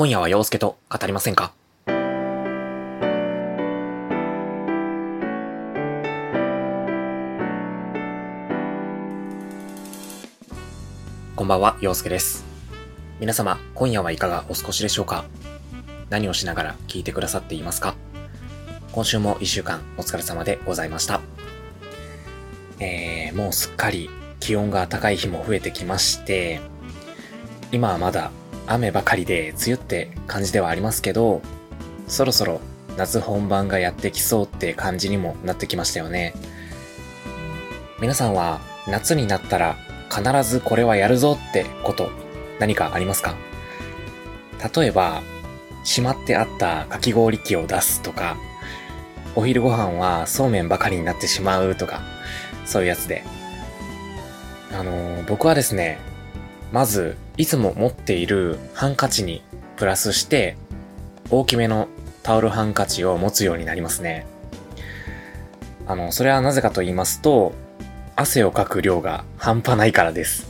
[0.00, 1.52] 今夜は陽介と語りませんか？
[11.36, 12.46] こんばんは、陽介です。
[13.18, 15.26] 皆様、今夜はいかがお過ごしでしょうか？
[16.08, 17.94] 何をしながら聞いてくださっていますか？
[18.92, 21.20] 今週も一週間お疲れ様でございました。
[22.78, 24.08] えー、もうすっかり
[24.38, 26.62] 気温が高い日も増えてきまして、
[27.70, 28.30] 今はまだ
[28.72, 31.42] 雨ばかりで梅雨って感じではありますけど、
[32.06, 32.60] そろそろ
[32.96, 36.34] 夏本番がやってきそうって感じにもなってきましたよね。
[38.00, 39.76] 皆さんは夏になったら
[40.08, 42.10] 必ずこれはやるぞってこと
[42.60, 43.34] 何かありますか？
[44.74, 45.22] 例えば、
[45.82, 48.36] しまってあったかき氷機を出すとか、
[49.34, 52.02] お昼ご飯はそうめんばかりになってしまうとか、
[52.66, 53.24] そういうやつで。
[54.72, 55.98] あのー僕はですね、
[56.72, 59.40] まず、いつも持っているハンカチに
[59.78, 60.58] プラスして、
[61.30, 61.88] 大きめの
[62.22, 64.26] タオルハンカチを持つようになりますね。
[65.86, 67.54] あの、それはなぜかと言いますと、
[68.14, 70.48] 汗をかく量が半端ないからです。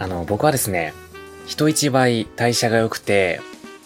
[0.00, 0.94] あの、僕はですね、
[1.46, 3.40] 人一倍代謝が良くて、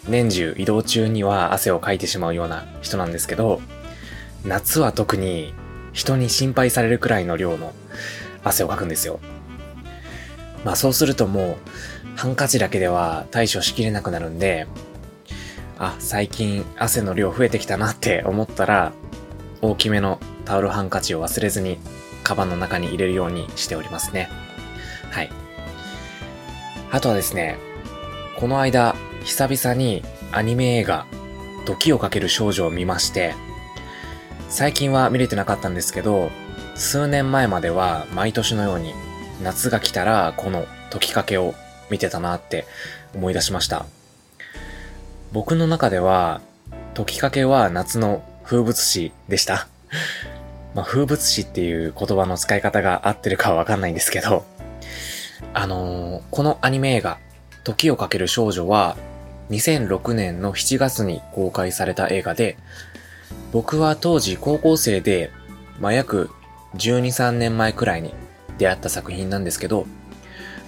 [0.07, 3.61] 年中移動中には汗をかいてしまうような人なんですけど、
[4.43, 5.53] 夏は特に
[5.93, 7.71] 人に心配されるくらいの量の
[8.43, 9.19] 汗をかくんですよ。
[10.65, 11.57] まあそうするとも
[12.15, 14.65] う、ハンカチだけでは対処しきれなくなるんで、
[15.77, 18.91] あ、最近汗の量増えてきたなって思ったら、
[19.61, 21.77] 大きめのタオルハンカチを忘れずに、
[22.23, 24.27] カバンの中に入れるようにしておりますね。
[25.11, 25.29] はい。
[26.91, 27.57] あとはですね、
[28.39, 31.05] この間、久々にアニメ映画、
[31.65, 33.35] 時をかける少女を見まして、
[34.49, 36.31] 最近は見れてなかったんですけど、
[36.73, 38.95] 数年前までは毎年のように
[39.41, 41.53] 夏が来たらこの時かけを
[41.89, 42.65] 見てたなって
[43.13, 43.85] 思い出しました。
[45.31, 46.41] 僕の中では
[46.93, 49.67] 時かけは夏の風物詩でした。
[50.73, 54.45] まあ風物詩っていう言葉の使い方が合ってるかはわかんないんですけど、
[55.53, 57.17] あのーこのアニメ映画
[57.63, 58.95] 時をかける少女は
[59.49, 62.57] 2006年の7月に公開された映画で、
[63.51, 65.31] 僕は当時高校生で、
[65.79, 66.29] まあ、約
[66.75, 68.13] 12、3年前くらいに
[68.57, 69.85] 出会った作品なんですけど、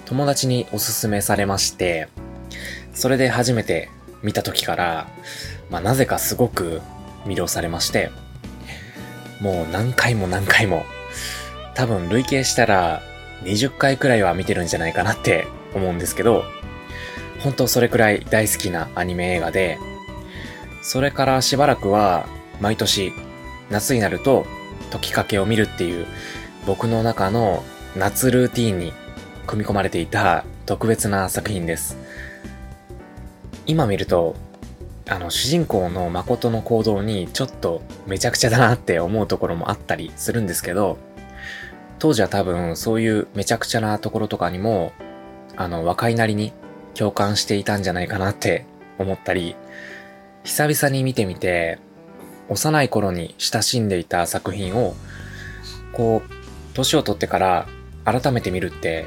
[0.05, 2.07] 友達におすすめされまして、
[2.93, 3.89] それで初めて
[4.23, 5.07] 見た時から、
[5.69, 6.81] まあ、なぜかすごく
[7.25, 8.09] 魅了されまして、
[9.41, 10.83] もう何回も何回も、
[11.75, 13.01] 多分累計したら
[13.43, 16.43] 20回くらいは見てるんじゃないかなって思うんですけど、
[17.39, 19.77] 本当それくらい大好きなアニメ映画で、
[20.81, 22.27] それからしばらくは
[22.61, 23.11] 毎年
[23.69, 24.45] 夏になると
[24.89, 26.07] 時かけを見るっていう
[26.65, 27.63] 僕の中の
[27.97, 28.93] 夏ルーティーンに
[29.47, 31.97] 組み込まれていた特別な作品です。
[33.65, 34.35] 今見ると、
[35.09, 40.99] あの主人公の誠の行動にちょっとめちゃくちゃだなって思うところもあったりするんですけど、
[41.97, 44.93] 当時は多分そういうめちゃくちゃなところとかにも、
[45.55, 46.53] あの若いなりに
[46.93, 48.67] 共感していたんじゃないかなって
[48.99, 49.55] 思ったり、
[50.43, 51.79] 久々に見てみて、
[52.47, 54.93] 幼い頃に親しんでいた作品を、
[55.93, 56.29] こう、
[56.75, 57.67] 年を取ってから
[58.07, 59.05] 改めて見るって、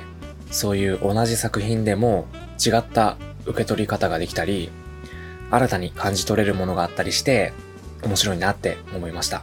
[0.51, 2.27] そういう同じ作品でも
[2.65, 3.17] 違った
[3.47, 4.71] 受け取り方ができたり、
[5.51, 7.55] 新たに感じ取れるものがあったりして、
[8.05, 9.43] 面白いなって思いました。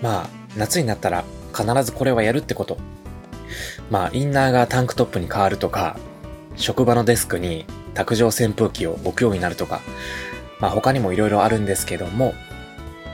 [0.00, 1.24] まあ、夏になったら
[1.54, 2.78] 必ずこれはやるってこと。
[3.90, 5.98] まあ、インナーがタンクトップに変わるとか、
[6.56, 9.82] 職場のデスクに卓上扇風機を置くようになるとか、
[10.58, 12.32] まあ他にも色々あるんですけども、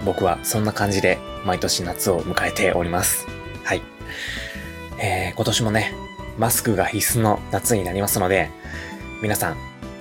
[0.04, 3.26] 僕はそんな感じで毎年夏を迎えております。
[3.64, 3.82] はい。
[4.98, 5.92] えー、今年もね、
[6.38, 8.50] マスクが必須の夏になりますので、
[9.22, 9.56] 皆さん、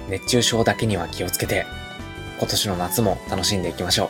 [0.10, 1.66] 熱中症だけには気をつけて、
[2.40, 4.10] 今年の夏も楽しんでいきましょう。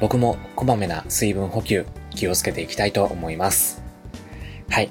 [0.00, 3.82] 僕もこまめな水分補給、気をつけていきたいと思います。
[4.68, 4.90] はい。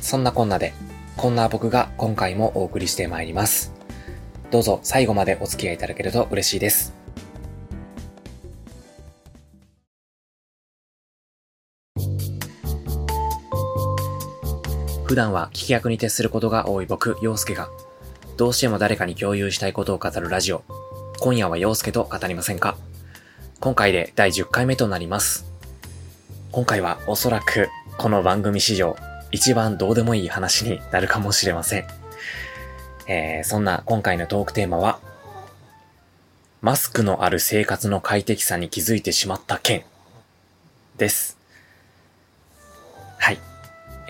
[0.00, 0.72] そんなこんなで、
[1.16, 3.72] こんな僕が今回もお送りしてまいります。
[4.50, 7.01] どうぞ最後までお付き合いいただけると嬉しいです。
[15.12, 17.68] 普段は聞き役に徹することが多い僕、陽介が、
[18.38, 20.64] どうしても誰かに共有したいことを語るラジオ。
[21.20, 22.78] 今夜は陽介と語りませんか
[23.60, 25.44] 今回で第10回目となります。
[26.50, 27.68] 今回はおそらく
[27.98, 28.96] この番組史上
[29.32, 31.84] 一番どうでもいい話になるかもしれません。
[33.06, 34.98] えー、そんな今回のトークテーマは、
[36.62, 39.84] マスクのある生活の快適さに気づいてしまった件
[40.96, 41.41] です。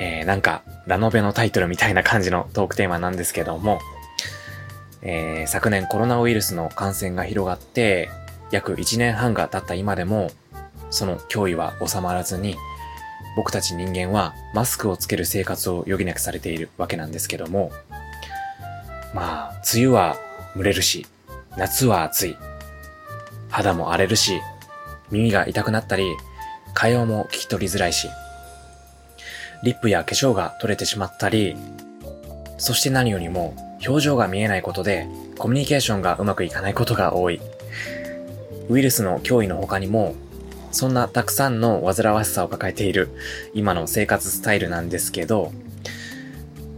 [0.03, 3.79] えー、なんか、ラノベのタイトルみたいな感じのトークテーマなんですけども、
[5.01, 8.11] えー、昨年コロナウイルスの感染が広がって、
[8.51, 10.33] 約1年半が経った今でも、
[10.91, 12.57] その脅威は収まらずに、
[13.37, 17.71] 僕たち人間はマスクをつける生活を余儀なくされているわけなんですけども、
[19.15, 20.17] まあ、梅雨は
[20.57, 21.07] 蒸れるし、
[21.57, 22.37] 夏は暑い。
[23.51, 24.41] 肌も荒れるし、
[25.13, 26.17] 耳が痛くなったり、
[26.75, 28.09] 会話も聞き取りづらいし、
[29.63, 31.57] リップや化粧が取れてしまったり、
[32.59, 33.55] そして何よりも
[33.87, 37.41] 表情が見えないことでコミュニケーションがうまくいかないことが多い。
[38.69, 40.15] ウイルスの脅威の他にも、
[40.71, 43.11] そんなたくさんの煩わしさを抱えている
[43.53, 45.53] 今の生活スタイルなんですけど、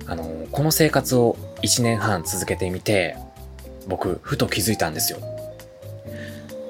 [0.07, 3.17] あの、この生活を1年半続けてみて、
[3.87, 5.19] 僕、ふと気づいたんですよ。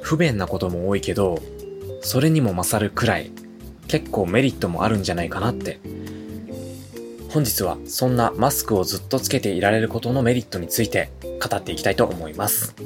[0.02, 1.40] 不便なことも多いけど、
[2.02, 3.30] それにも勝るくらい、
[3.88, 5.78] 結構メリットもあるんじゃないかなって
[7.34, 12.76] 本日はそんなマスクをずっとつけていられることのメリットについて語っていきたいと思います。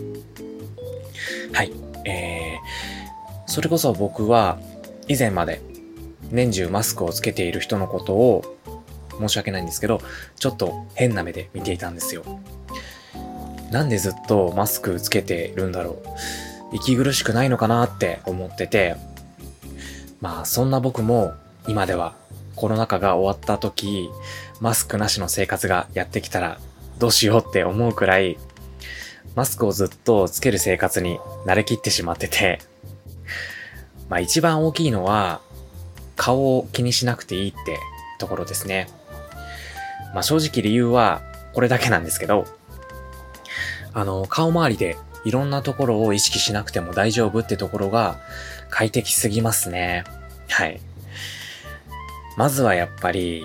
[1.53, 1.73] はい。
[2.07, 4.59] えー、それこそ僕は
[5.07, 5.61] 以前まで
[6.31, 8.57] 年中マスクをつけている人のことを
[9.19, 10.01] 申し訳ないんですけど、
[10.37, 12.25] ちょっと変な目で見ていたんですよ。
[13.71, 16.03] なんでずっとマスクつけてるんだろ
[16.73, 16.77] う。
[16.77, 18.97] 息苦しくないのかなって思ってて、
[20.23, 21.35] まあそんな僕も
[21.67, 22.15] 今では
[22.59, 24.11] コロナ禍が終わった時、
[24.61, 26.59] マスクなしの生活がやってきたら
[26.99, 28.37] どうしようって思うくらい、
[29.37, 32.59] マスクをずっとつける生活に慣れきってしまってて、
[34.09, 35.41] まあ一番大きいのは、
[36.17, 37.79] 顔を気にしなくていいって
[38.19, 38.89] ところですね。
[40.13, 41.23] まあ正直理由は
[41.55, 42.45] これだけなんですけど、
[43.95, 48.19] あの、顔周りでいろんなところを意識しなくても大丈夫ってところが
[48.69, 50.03] 快適すぎますね。
[50.49, 50.81] はい。
[52.39, 53.45] まずはやっぱり、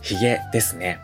[0.00, 1.00] 髭ですね。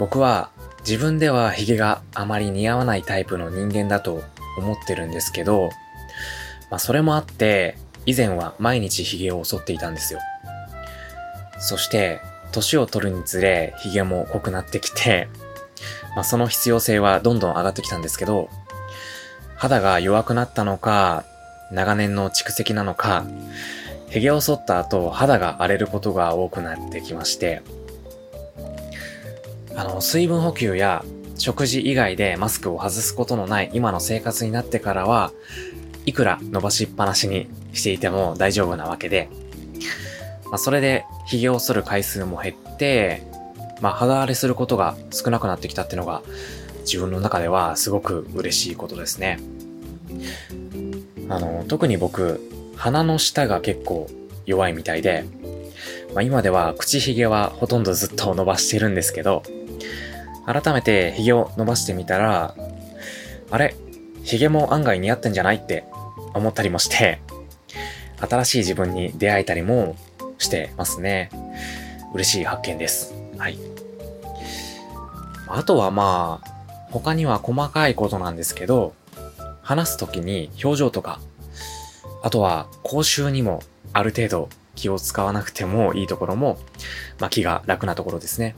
[0.00, 0.50] 僕は
[0.80, 4.24] 自分では髭があまり似合わないタイプの人間だと
[4.58, 5.70] 思ってるんですけど、
[6.68, 10.18] まあそれもあって、以前は毎日髭を剃っていたんですよ。
[11.60, 12.20] そして、
[12.50, 15.28] 年を取るにつれ、髭も濃くなってきて、
[16.16, 18.50] まあその必要性はどんどん上がってきたんですけど、
[19.54, 21.22] 肌が弱くなったのか、
[21.70, 23.24] 長年の蓄積なのか、
[24.14, 27.62] 髭を剃った後、肌が荒れることが多くなってきまして、
[29.74, 31.04] あの、水分補給や
[31.36, 35.32] 食事以外でマスクを外すことのない今の生活になってからは、
[36.06, 39.30] いくら伸ばしっぱなしにしていても大丈夫なわけで、
[40.44, 43.22] まあ、それで髭を剃る回数も減って、
[43.80, 46.22] まあ、肌荒れすることが少なくなってきたってのが、
[46.82, 49.40] 自分の中ではすごく嬉しいことですね。
[51.28, 52.40] あの、特に僕、
[52.76, 54.06] 鼻の下が結構
[54.46, 55.24] 弱いみたいで、
[56.14, 59.42] まあ、今では口ひげはほとんどずっと伸ばしてるんですけど、
[60.46, 62.54] 改めてひげを伸ばしてみたら、
[63.50, 63.74] あれ？
[64.22, 65.84] ひげも案外似合ってんじゃないって
[66.34, 67.20] 思ったりもして、
[68.20, 69.96] 新しい自分に出会えたりも
[70.38, 71.30] してますね。
[72.14, 73.14] 嬉しい発見です。
[73.36, 73.58] はい。
[75.48, 76.48] あとはまあ、
[76.90, 78.94] 他には細かいことなんですけど、
[79.62, 81.20] 話すときに表情とか
[82.24, 83.60] あとは、口臭にも
[83.92, 86.58] ある程度気を使わなくてもいいところも、
[87.20, 88.56] まあ、気が楽なところですね。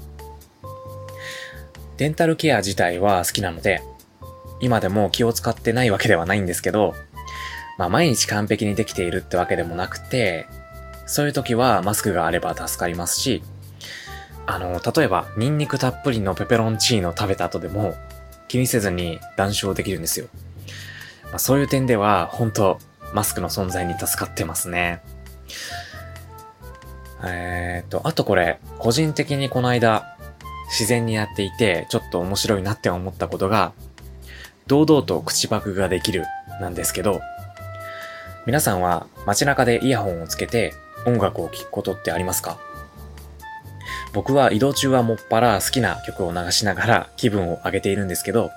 [1.96, 3.82] デンタルケア自体は好きなので、
[4.60, 6.94] 今でも気を使ってないわけではないんですけど、
[7.76, 10.46] まあ、毎日完璧にできているってわけでもなくて、
[11.06, 13.42] そういう時はマスクがあれば助かりますし、
[14.46, 17.96] あの、例えば、ニンニクたっぷりのペペロンチーノ食べた後でも、
[18.46, 20.28] 気にせずに談笑できるんですよ。
[21.24, 22.78] まあ、そういう点では、本当
[23.16, 25.00] マスクの存在に助かってますね。
[27.24, 30.16] えー、っと、あとこれ、個人的にこの間、
[30.68, 33.72] 自然にやっていて、ちょっと面白いなって思ったことが、
[34.66, 36.26] 堂々と口パクができる
[36.60, 37.22] なんですけど、
[38.44, 40.74] 皆さんは街中でイヤホンをつけて
[41.06, 42.58] 音楽を聴くことってありますか？
[44.12, 48.50] 僕は移動中はもっぱら好きな曲を流しながら気分を上げているんですけど、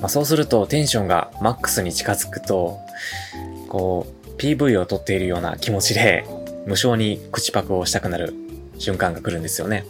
[0.00, 2.80] まあ、そうするとテンションがマックスに近づくと、
[3.70, 6.26] こう、PV を撮っているような気持ちで、
[6.66, 8.34] 無性に口パクをしたくなる
[8.78, 9.86] 瞬間が来るんですよね。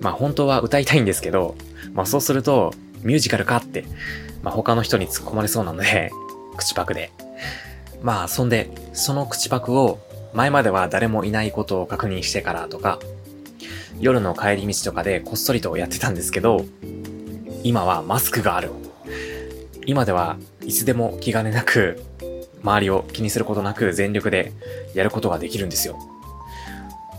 [0.00, 1.56] まあ本当は歌いたいんですけど、
[1.92, 3.84] まあそうすると、ミュージカルかって、
[4.42, 6.10] まあ他の人に突っ込まれそうなので、
[6.56, 7.10] 口パクで。
[8.00, 9.98] まあそんで、その口パクを
[10.32, 13.00] 前までは誰もいないことを確認してからとか、
[13.98, 16.64] 夜の帰り道とかでこっそりとやってたんですけど、
[17.64, 18.70] 今はマスクがある。
[19.84, 22.00] 今ではいつでも気兼ねなく
[22.62, 24.52] 周りを気にすることなく全力で
[24.94, 25.98] やることができるんですよ。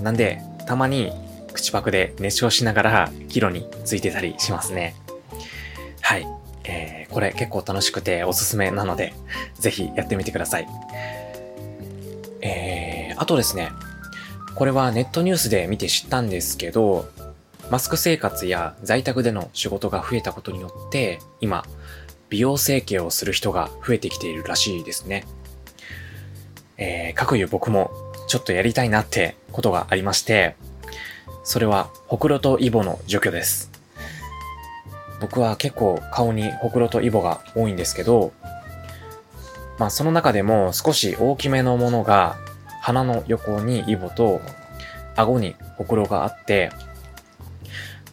[0.02, 1.12] なんで、たまに
[1.54, 4.96] 口パクで熱唱しながら帰路についてたりしますね。
[6.02, 6.28] はい。
[6.64, 9.14] えー、これ結構楽しくておすすめなので、
[9.60, 10.68] ぜひやってみてください。
[12.42, 13.70] えー、あとですね、
[14.56, 17.10] これはネットニュースで見て知ったんですけど、
[17.70, 21.66] マスク生活や在宅での仕事が増えたことによって、今、
[22.30, 25.26] 美容整形をする人が増えてきているらしいですね。
[26.78, 27.92] えー、かくいう僕も
[28.28, 30.56] ちょっとやりたいなってことがありまして、
[31.44, 33.72] それは、ほくろとイボの除去です。
[35.20, 38.32] 僕は結構顔にほくろとイボが多いんですけど、
[39.78, 42.38] まあその中でも少し大きめのものが
[42.82, 44.42] 鼻の横にイボと
[45.16, 46.72] 顎にほくろがあって、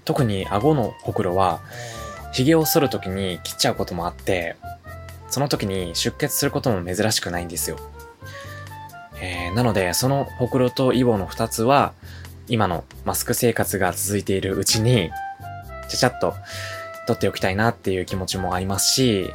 [0.05, 1.61] 特に顎のほくろは
[2.37, 4.57] 髭を剃るときに切っちゃうこともあって、
[5.31, 7.79] その時に出血することも珍しくないんですよ。
[9.23, 11.95] えー、なので、そのほくろとイボの二つは、
[12.47, 15.11] 今のマスク生活が続いているうちに、
[15.89, 16.35] ちゃちゃっと
[17.07, 19.31] 取っておきたいなっていう気持ちもありますし、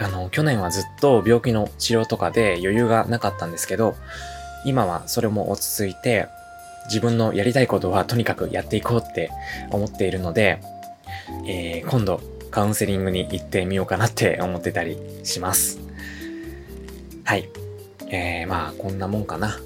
[0.00, 3.96] あの、去年はずっと病気の治療とかで余裕がなかったんですけど、
[4.64, 6.26] 今はそれも落ち着いて、
[6.86, 9.30] 自分のやりたいことはとにかくやっていこうって
[9.70, 10.60] 思っているので、
[11.46, 15.80] えー、今度カウンセリングに行ってみようかなって思ってたりします。
[17.24, 17.48] はい。
[18.08, 19.58] えー、まあ、こんなもんかな。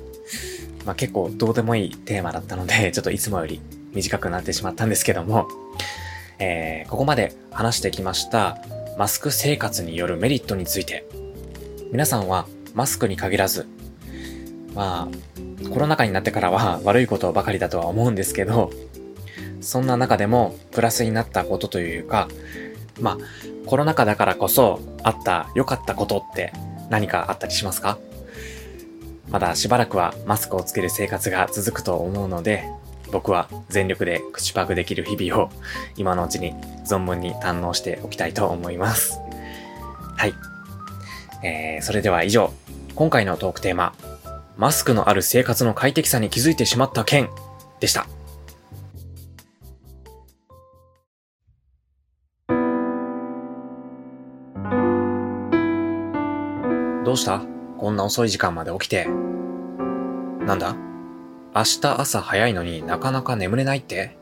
[0.87, 3.61] まあ結構どうでもいいテーマだったので、 ちょっといつもより
[3.93, 5.49] 短くなってしまったんですけども、
[6.39, 8.59] えー、ここまで話してきました
[8.99, 11.05] マスク生活によるメリットについて、
[11.91, 13.67] 皆さんはマスクに限らず、
[14.75, 18.71] まあ、コロナ禍になってからは悪いことばかりだとは思うんですけど、
[19.61, 22.29] そんな中でもプラスになったことというか、
[23.01, 23.19] まあ、
[23.67, 26.53] コロナ禍だからこそあった良かったことって
[26.89, 27.99] 何かあったりしますか？
[29.29, 32.65] まだしばらくはマスクをつける生活が続くと思うので、
[33.11, 35.51] 僕は全力で口パクできる日々を
[35.97, 39.19] 今のうちに存分に堪能しておきたいと思います。
[40.17, 40.35] はい。
[41.43, 42.53] えー、それでは以上、
[42.95, 43.95] 今回のトークテーマ、
[44.57, 47.29] マスクのある生活の快適さに気づいてしまった件
[47.81, 48.07] でした。
[57.07, 57.41] どうした？
[57.79, 59.05] こんな遅い時間まで起きて。
[59.05, 60.75] なんだ？
[61.55, 64.17] 明日朝早いのになかなか眠れないって？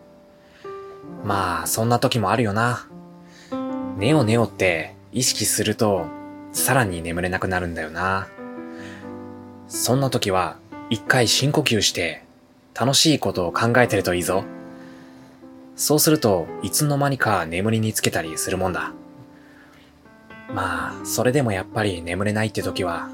[1.24, 2.86] まあ、そんな時もあるよな。
[3.96, 6.04] 寝よ寝よって意識すると、
[6.52, 8.28] さらに眠れなくなるんだよな。
[9.66, 10.58] そんな時は、
[10.90, 12.22] 一回深呼吸して、
[12.78, 14.44] 楽しいことを考えてるといいぞ。
[15.74, 18.92] そうするといつの間にか眠りにつけたりするもんだ。
[20.54, 23.08] まあ、それでもやっぱり眠れないって時は、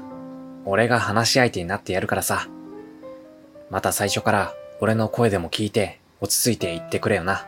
[0.63, 2.47] 俺が話し相手になってやるからさ。
[3.71, 7.47] また最初から俺の声でも聞いて落ち着いて言ってくれよな。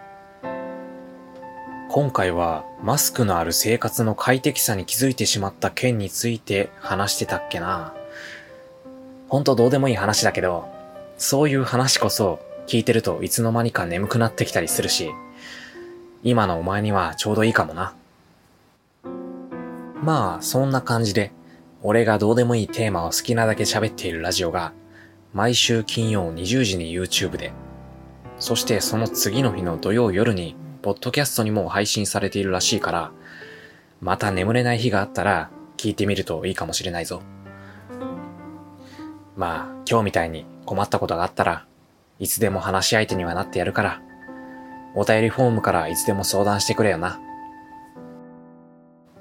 [1.92, 7.94] 今回はマスクのある生活の快適さに気づいてしまった件について話してたっけな。
[9.30, 10.68] ほんとどうでもいい話だけど、
[11.20, 15.12] そういう話こそ聞いてるといつの間にか眠くなってきたりするし、
[16.24, 17.94] 今のお前にはちょうどいいかもな。
[20.04, 21.32] まあ、そんな感じで
[21.86, 24.72] 俺がどうでもいいテーマを好きなだけ喋っているラジオが、
[25.34, 27.52] 毎週金曜20時に YouTube で、
[28.40, 33.12] そしてその次の日の土曜夜に、ポッドキャストにも配信されているらしいから、
[34.00, 37.22] また眠れない日があったら、聞いてみるといいかもしれないぞ。
[39.36, 41.66] まあ、今日みたいに困ったことがあったら、
[42.20, 44.02] いつでも話し相手にはなってやるから、
[44.96, 47.20] お便りフォームからいつでも相談してくれよな。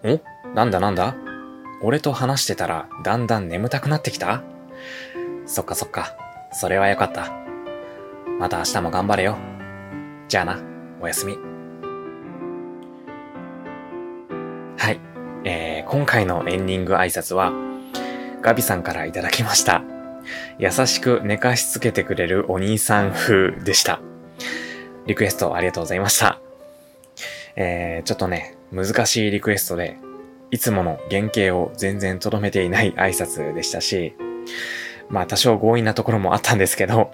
[0.05, 0.32] ん？
[0.55, 1.17] なんだなんだ？
[1.81, 4.43] 俺と話してたらだんだん眠たくなってきた？
[5.47, 6.17] そっかそっか。
[6.53, 7.33] それはよかった。
[8.39, 9.39] また明日も頑張れよ。
[10.29, 10.59] じゃあな、
[11.01, 11.39] おやすみ。
[14.77, 15.01] はい。
[15.45, 17.53] えー、今回のエンディング挨拶は、
[18.43, 19.83] ガビさんからいただきました。
[20.59, 24.01] 優しく寝かしつけてくれるお兄さん風でした。
[25.07, 26.39] リクエストありがとうございました。
[27.57, 29.97] えー、ちょっとね、難しいリクエストで
[30.53, 34.15] いつもの原型を全然とどめていない 挨拶でしたし、
[35.09, 37.11] まあ多少強引なところもあったんですけど、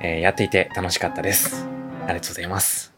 [0.00, 1.66] えー、やっていて楽しかったです。
[2.04, 2.92] ありがとうございます。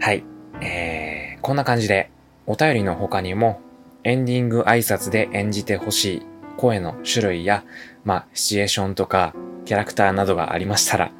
[0.00, 0.24] はい。
[0.60, 2.10] えー、こんな感じで、
[2.46, 3.60] お便りの他にも、
[4.02, 6.26] エンディング挨拶で演じてほしい
[6.56, 7.64] 声の種類や、
[8.04, 11.12] まあ、シチュエーションとか、キャラクターなどがありましたら、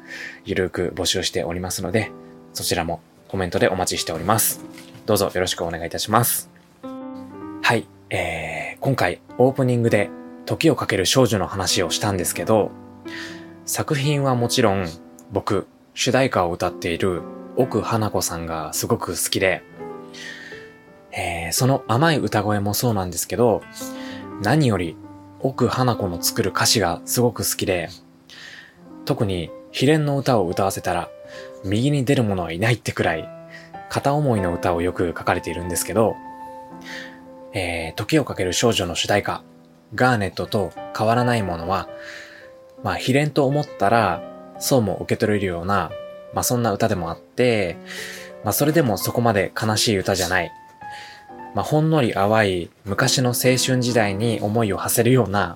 [0.43, 2.11] ゆるく募集しておりますので、
[2.53, 4.61] そちらもコメントでお待ちしております。
[5.05, 6.50] どうぞよろしくお願いいたします。
[7.71, 10.09] はい、えー、今回オープニングで
[10.45, 12.69] 時をかける少女の話をしたんですけど、
[13.63, 14.89] 作品はもちろん
[15.31, 17.21] 僕、主題歌を歌っている
[17.55, 19.63] 奥花子さんがすごく好きで、
[21.13, 23.61] えー、その甘い歌声もそうなんですけど、
[24.41, 24.97] 何より
[25.39, 27.87] 奥花子の作る歌詞がすごく好きで、
[29.05, 31.09] 特に秘伝の歌を歌わせたら、
[31.63, 33.29] 右に出る者はいないってくらい、
[33.87, 36.17] 片思いの歌をよく書かれているんですけど、
[37.53, 39.43] えー、時をかける少女の主題歌、
[39.95, 41.89] ガーネットと変わらないものは、
[42.83, 44.23] まあ、秘伝と思ったら、
[44.59, 45.91] そうも受け取れるような、
[46.33, 47.77] まあ、そんな歌でもあって、
[48.43, 50.51] まあ、それでもそこまで悲しい歌じゃない。
[51.53, 55.55] まあ、ほんのり淡い昔の青春時代に思いを馳せるような、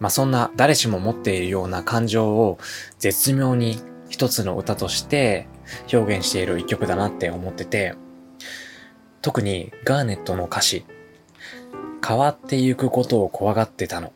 [0.00, 2.58] まあ、そんな誰しも持っているような感情を
[2.98, 5.46] 絶妙に一つの歌として
[5.92, 7.94] 表現している一曲だなって思ってて、
[9.22, 10.84] 特にガーネットの歌詞、
[12.06, 14.12] 変わってゆくことを怖がってたの。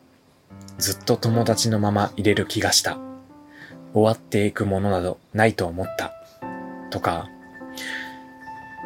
[0.77, 2.97] ずっと友達のまま入れる気がした。
[3.93, 6.13] 終わっていくものなどないと思った。
[6.89, 7.27] とか、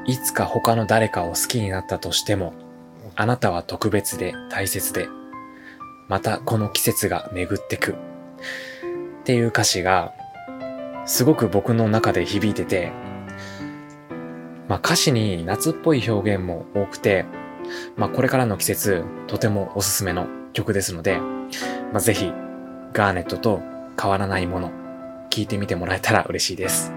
[0.07, 2.53] いつか他の誰かを好きになったとしても、
[3.15, 5.07] あなたは特別で大切で、
[6.07, 7.91] またこの季節が巡ってく。
[7.91, 7.95] っ
[9.23, 10.13] ていう歌詞が、
[11.05, 12.91] すごく僕の中で響いてて、
[14.67, 17.25] まあ歌詞に夏っぽい表現も多くて、
[17.95, 22.31] まあこれからの季節、とてもおすすめの曲ですので、まあぜひ、
[22.93, 23.61] ガーネットと
[24.01, 24.71] 変わらないもの、
[25.29, 26.93] 聞いてみてもらえたら嬉しいです。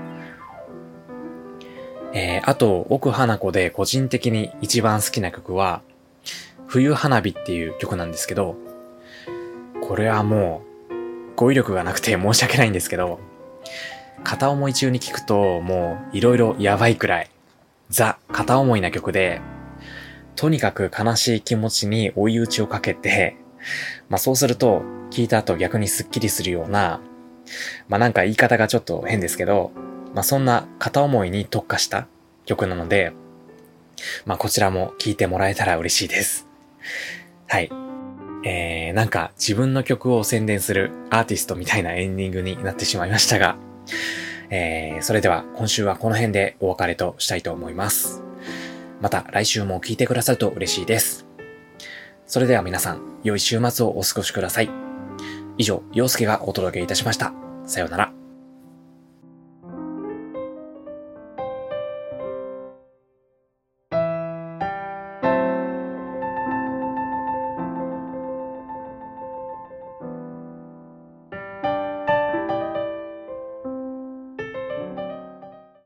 [2.12, 5.82] えー、あと、奥花子で個人的に一番好きな曲は、
[6.66, 8.56] 冬花火っていう曲なんですけど、
[9.80, 13.20] これはもう、語彙力がなくて申し訳ないんですけど、
[14.24, 17.30] 片思い中に聞くともう色々やばいくらい、
[17.88, 19.40] ザ、片思いな曲で、
[20.38, 23.36] とにかく悲しい気持ちに追い打ちをかけて、
[24.08, 27.00] まあそうすると、聞いた後逆にスッキリするような、
[27.88, 29.72] まあなんか言い方がちょっと変ですけど、
[30.14, 32.06] まあそんな片思いに特化した
[32.46, 33.12] 曲なので、
[34.26, 36.46] まあこちらも聴いてもらえたら嬉しいです。
[37.48, 37.68] はい。
[38.44, 43.56] えー、なんか自分の曲を宣伝するアーティストみたいなエンディングになってしまいましたが、
[44.50, 48.27] えー、それでは今週はこの辺でお別れとしたいと思います。
[49.00, 51.26] また来週も聞いてくださると嬉しいです。
[52.26, 54.70] それでは皆さん、良い週末をお過ごしください。
[55.56, 57.32] 以上、陽介がお届けいたしました。
[57.64, 58.17] さようなら。